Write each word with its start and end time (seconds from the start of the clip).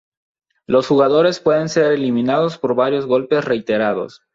Los 0.65 0.87
jugadores 0.87 1.39
pueden 1.39 1.69
ser 1.69 1.91
eliminados 1.91 2.57
por 2.57 2.73
varios 2.73 3.05
golpes 3.05 3.45
reiterados. 3.45 4.23